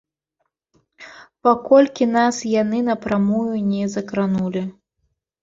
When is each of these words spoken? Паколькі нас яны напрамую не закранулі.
Паколькі 1.47 2.07
нас 2.17 2.35
яны 2.61 2.81
напрамую 2.89 3.55
не 3.71 3.83
закранулі. 3.99 4.67